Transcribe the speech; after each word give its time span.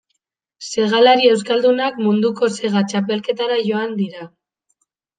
Segalari 0.67 1.29
euskaldunak 1.33 2.01
munduko 2.07 2.51
sega 2.57 2.85
txapelketara 2.95 3.63
joan 3.71 3.99
dira. 4.05 4.29